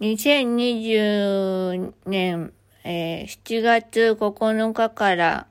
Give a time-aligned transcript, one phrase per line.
[0.00, 5.46] 2020年、えー7月9日から、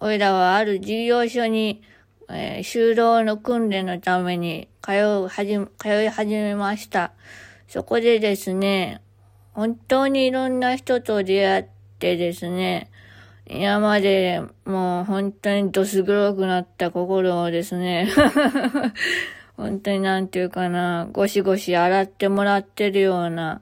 [0.00, 1.82] おいらはある事業所に、
[2.30, 7.12] えー就労の訓練のために通うはじ、通い始めました。
[7.68, 9.02] そこでですね、
[9.52, 11.66] 本当にいろんな人と出会っ
[11.98, 12.90] てですね、
[13.46, 18.08] 今までもう本当にどす黒くなった心をですね、
[19.58, 23.60] 本当になんていうかな、ゴシゴシ洗ってもらってるような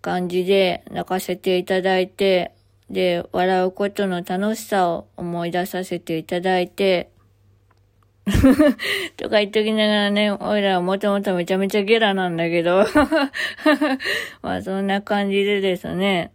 [0.00, 2.52] 感じで泣かせていただいて、
[2.90, 7.10] で、笑うことの楽しさを思い出させていただいて、
[9.16, 12.84] とか言っときながらね、おいらはもともとめちゃめちゃゲラなんだけど、
[14.42, 16.32] まあそんな感じでですね、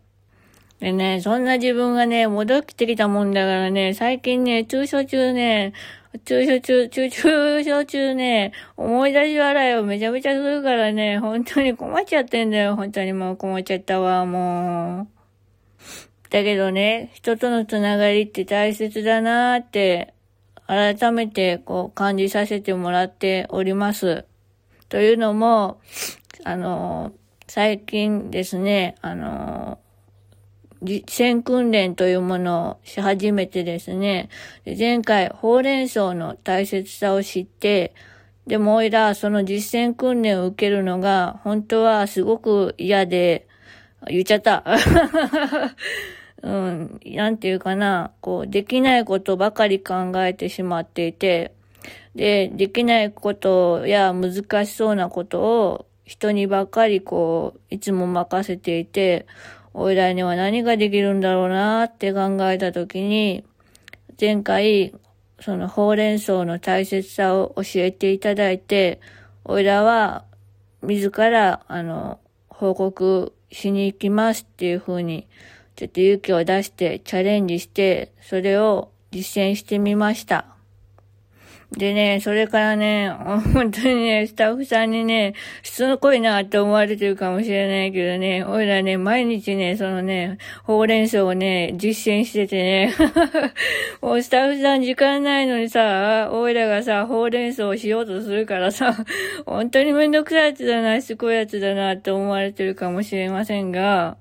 [0.80, 5.74] でね、そんな自分がね、戻ってきたもんだからね、最近ね、中所中ね、
[6.20, 12.76] 中所中、中、中所中ね、思い出し笑いをめちゃめちゃするからね、本当に困っちゃってんだよ。
[12.76, 15.16] 本当にもう困っちゃったわ、もう。
[16.30, 20.14] だけどね、人とのつながりって大切だなーって、
[20.68, 24.26] 改めてこう感じさせてもらっております。
[24.90, 25.80] というのも、
[26.44, 27.14] あの、
[27.48, 29.80] 最近ですね、あの、
[30.86, 34.30] 実践訓練というものをし始めてですね、
[34.66, 37.94] 前回、ほうれん草の大切さを知って、
[38.48, 43.48] でもおいら、その実践訓練を受けるのが、本当はすごく嫌で、
[44.08, 44.64] 言っちゃった。
[46.44, 51.54] うん、なんていうかな、こう、できないことばかり考えてしまっていて、
[52.14, 59.26] で、できないことや難しそうなことを人にばっかりこう、いつも任せていて、
[59.78, 63.44] おいらには何ができるんだろうなって考えたときに、
[64.20, 64.94] 前回、
[65.42, 69.02] そのほうれん草の大切さを教えていただいて、
[69.44, 70.24] おいらは
[70.82, 75.28] 自ら、あの、報告しに行きますっていうふうに、
[75.76, 80.55] ちょっと勇気を出してチャレンジして、それを実践してみました。
[81.72, 83.10] でね、それからね、
[83.54, 85.34] 本当にね、スタッフさんにね、
[85.64, 92.94] 質の濃いなって思われてるかもしれないけどね、おいらね、毎日ね、そのね、ほうれん草をね、実践しててね、
[94.02, 98.96] もうスタッフさん時間ないのにさ、おいらがさ、ほうれん草をしようとするからさ、
[99.46, 104.18] 本当にめんどくさいやつだな、しつこいやつだなって思われてるかもしれませんが、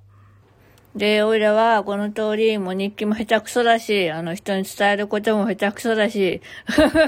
[0.94, 6.40] で、おいらはこの通り、もう日記も下手くそだし、あの人に伝えることも下手くそだし、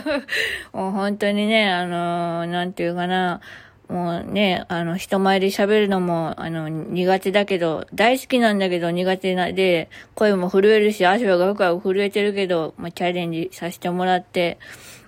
[0.72, 3.40] もう本当にね、あのなんていうかな、
[3.88, 14.58] もうね、あの、人前で喋るのも、あの、苦手だけど、大好きなんだけど苦手なで、声も震えるし、足はガクガク震えてるけど、まあ、チャレンジさせてもらって、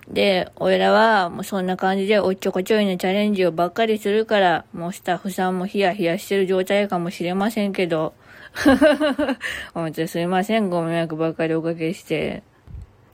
[0.07, 8.13] で、おいらは、もうそんな感じで、おっちょこちょいのチャレンジをばっかりするから、もうスタッフさんもヒヤヒヤしてる状態かもしれませんけど、
[9.73, 12.43] 本当すいません、ご迷惑ばかりおかけして。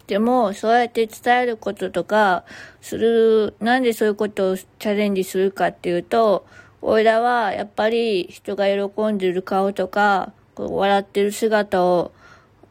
[0.07, 2.43] でも、そうやって伝えることとか、
[2.81, 6.45] する、なんでそういうことをチャレンジするかっていうと、
[6.81, 12.11] おいらはやっぱり人が喜んでる顔とか、笑ってる姿を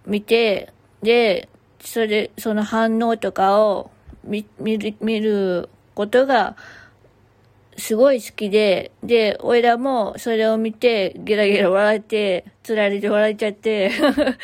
[0.06, 1.48] 見て、で、
[1.80, 3.90] それ、その反応とかを
[4.22, 6.56] 見、見る、見ることが、
[7.76, 13.90] すごい好きで、で、おいらもそれを見て、ゲラゲラ笑って、つられて笑っちゃって、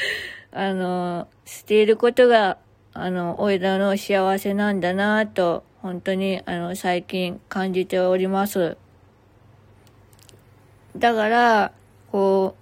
[0.53, 2.59] あの、していることが、
[2.93, 8.77] あの、おいらの幸せなんだなと、本当に、あの、最近感じております。
[10.97, 11.73] だから、
[12.11, 12.60] こう、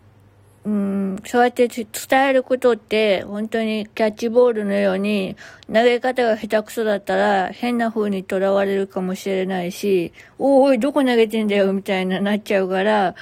[1.28, 1.86] そうやって伝
[2.26, 13.14] えることって、本当にキャッチボールのように、投げ方が下手くそだったら、変な風にとらわれるかもしれないし、おいおい、どこ投げてんだよ、みたいななっちゃうから、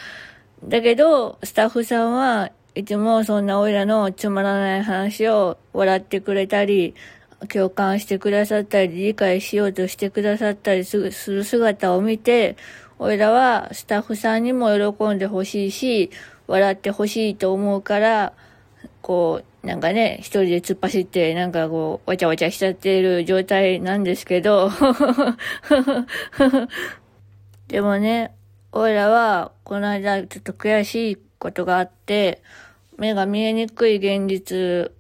[0.63, 6.95] だけど、スタッフさんはいつもそんなおいらのつまらない話を笑ってくれたり、
[7.53, 12.57] 共感してくださったり、理解しようとしてくださったりする姿を見て、
[13.01, 16.11] おいらはスタッフさんにも喜んでほしいし、
[16.47, 18.33] 笑ってほしいと思うから、
[19.03, 24.71] こう、なんかね、一人で突っ走って、なんかこう、わちゃわちゃしちゃってる状態なんですけど、
[27.67, 28.35] でもね、
[28.73, 32.43] おいらは、この間ちょっと悔しいことがあって、
[32.97, 34.93] 目が見えにくい現実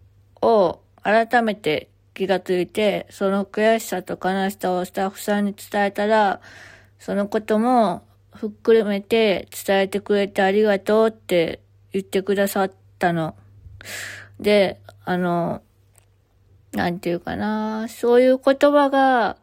[0.42, 6.40] を改めて気がついて、その悔しさと悲しさをスタッフさんに伝えたら、
[6.98, 8.02] そのことも
[8.36, 11.60] ふっくるめて伝えてくれてありがとうって
[11.92, 13.34] 言ってくださったの。
[14.38, 15.62] で、あの、
[16.72, 19.36] なんていうかな、そういう言葉が、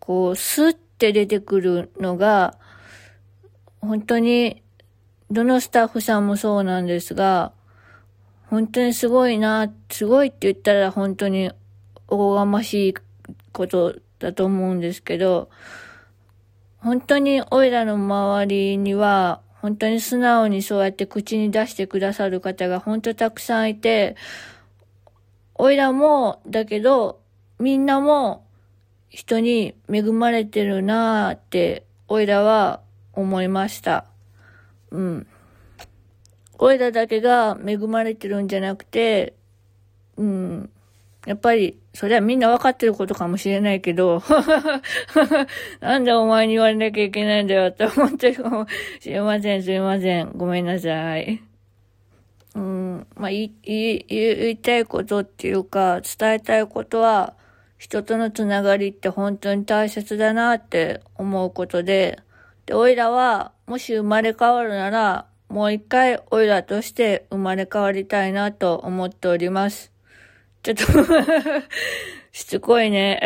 [0.00, 2.58] こう、スッて出てくるのが、
[3.80, 4.62] 本当に
[5.30, 7.52] どのスタッフさんもそうなんですが、
[8.48, 11.50] 本当にすごいな、すごいって言ったら本当に
[12.08, 12.94] おこがましい
[13.52, 15.50] ことだと思うんですけど、
[16.86, 24.14] 本当にオイラの周りには、本当に素直にそうやって口に出してくださる方が本当たくさんいて、
[25.56, 27.18] オイラも、だけど、
[27.58, 28.46] みんなも
[29.08, 32.82] 人に恵まれてるなーって、オイラは
[33.14, 34.06] 思いました。
[34.92, 35.26] うん。
[36.60, 39.34] オイラだけが恵まれてるんじゃなくて、
[40.16, 40.70] うん。
[41.26, 44.22] やっぱり、それはみんな分かってることかもしれないけど、
[45.80, 48.66] なんでお前に言われなきゃいけないんだよって思ってるかも
[49.00, 49.62] しれません。
[49.62, 50.30] すいません。
[50.36, 51.42] ごめんなさい。
[52.54, 57.34] うん、まあ、言い、言いたいことっていうか、伝えたいことは、
[57.76, 62.20] 人とのつながりって本当に大切だなって思うことで、
[62.66, 69.95] で、おいらは、もし生まれ変わるなら、もう一回おいらとして生まれ変わりたいなと思っております。
[70.66, 71.12] ちょっと
[72.32, 73.20] しつこいね。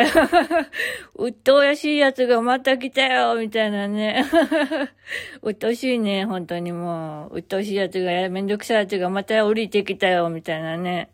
[1.15, 4.25] うっとうやしいやつがまた来たよ、みたいなね。
[5.41, 7.37] うっとうしいね、本当にもう。
[7.37, 11.09] うっとうしいやつが、めんどくさいやつがまた降りてきたよ、みたいなね。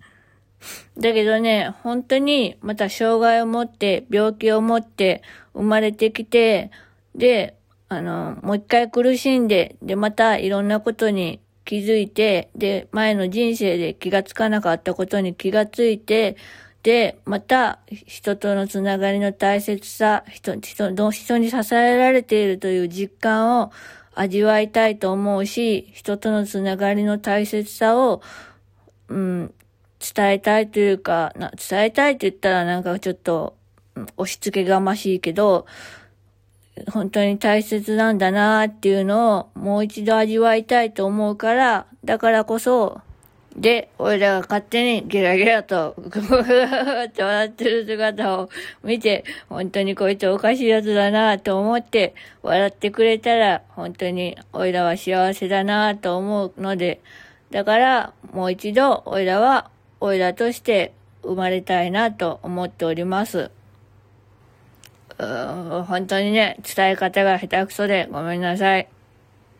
[0.97, 5.21] だけどね、本当にまた障害を持って、病気を持って
[5.53, 6.71] 生まれてきて、
[7.15, 7.55] で、
[7.89, 16.37] あの、もう一回苦しんで、で、またいろんなことに気づいて、で、前の人生で気がつかなかったことに気がついて、
[16.81, 23.73] で、また、人とのつながりの大切さ、人、人、人に支えられているという実感を
[24.15, 28.21] 味わいたいと思うし、人とのつながりの大切さを、
[29.09, 29.53] うん、
[29.99, 31.33] 伝えたいというか、
[31.69, 33.57] 伝えたいと言ったらなんかちょっと、
[34.15, 35.65] 押し付けがましいけど、
[36.91, 43.01] 本当に大切なんだなっていうのをもう一度味わいたいと思うから、だからこそ、
[43.55, 48.49] で、俺らが勝手にゲラゲラと、ぐーって笑ってる姿を
[48.83, 52.13] 見て、本当にこいつおかしいやつだなと思って
[52.43, 57.01] 笑ってくれたら、本当に俺らは幸せだなと思うので、
[57.49, 59.71] だからもう一度俺らは
[60.01, 63.49] 俺らとして生まれたいなと思っております。
[65.17, 68.87] 本当にね、伝え方が下手くそでごめんなさい。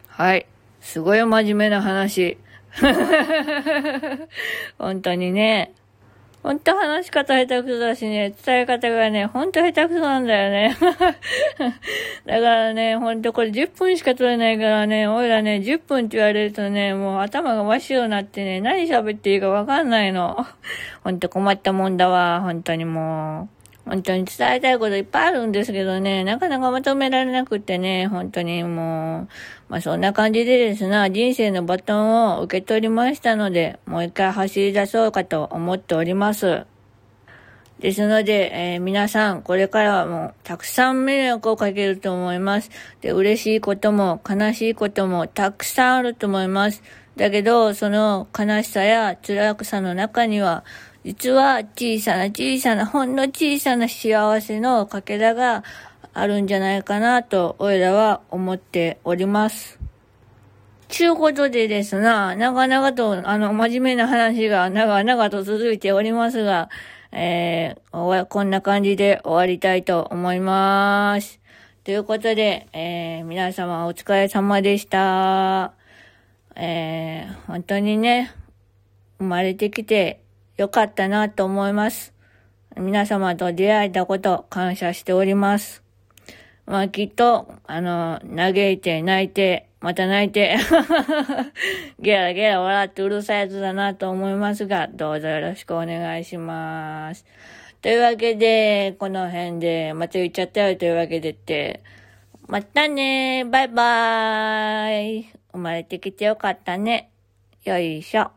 [0.07, 0.45] はい。
[0.81, 2.37] すごい真面目な話。
[4.77, 5.73] 本当にね。
[6.43, 10.77] 本当話し方下手くそだしね、伝え方がね、本当下手くそなんだよね。
[12.25, 20.45] だからね、ほんとこれ10分しか取れないからね、おいらね、10分って言われるとね、もう頭が真っ白になってね、何喋っていいかわかんないの。
[21.03, 23.56] ほんと困ったもんだわ、本当にもう。
[23.87, 29.27] 本当に伝えたいこといっぱいあるんですけどね、なかなかまとめられなくってね、本当にもう、
[29.69, 36.65] まあそんな感じでですな、人生のバトンを受け取りましたので、もう一回走り出そうかと思っております。
[37.79, 42.71] ですので、えー、皆さん、これからはもう、たくさん迷惑をかけると思います。
[43.01, 46.81] で、嬉しいことも、悲しいことも、たくさんあると思います。
[47.17, 50.63] だけど、その悲しさや辛さの中には、
[51.03, 55.63] 実は小さな小さな、ほんの小さな幸せのかけらが
[56.13, 59.79] あるんじゃないかなと、おいらは思っております。
[60.89, 66.69] ちゅうことでですな、長々と、あの、真面目な話が長々と続いておりますが、
[67.11, 71.39] えー、こんな感じで終わりたいと思います。
[71.83, 75.73] ということで、えー、皆様お疲れ様でした。
[76.55, 78.33] えー、本当にね、
[79.19, 80.21] 生まれてきて
[80.57, 82.13] よかったなと思います。
[82.75, 85.83] 皆様と出会えたこと感謝しております。
[86.65, 90.57] まあきっと、あの、嘆いて泣いて、また泣いて
[91.99, 97.25] ゲラゲラ笑ってうるさいやつだなと思いますが、どうぞよろしくお願いします。
[97.81, 101.83] というわけで、この辺で、また言っちゃったよというわけでって、
[102.47, 107.11] またねバイバーイ生まれてきてよかったね。
[107.63, 108.31] よいしょ。